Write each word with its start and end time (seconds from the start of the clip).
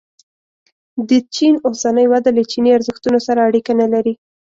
د 1.09 1.11
چین 1.35 1.53
اوسنۍ 1.67 2.05
وده 2.09 2.29
له 2.37 2.43
چیني 2.51 2.71
ارزښتونو 2.77 3.19
سره 3.27 3.39
اړیکه 3.49 3.71
نه 3.81 3.87
لري. 3.93 4.13